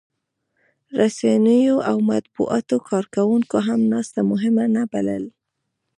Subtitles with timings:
[0.99, 5.31] رسنیو او د مطبوعاتو کارکوونکو هم ناسته مهمه نه بلله